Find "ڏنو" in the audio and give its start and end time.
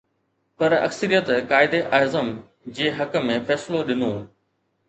3.93-4.13